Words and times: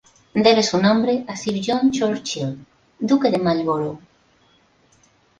Debe 0.33 0.63
su 0.63 0.81
nombre 0.81 1.25
a 1.27 1.35
Sir 1.35 1.61
John 1.63 1.91
Churchill, 1.91 2.57
duque 2.97 3.29
de 3.29 3.37
Marlborough. 3.37 3.99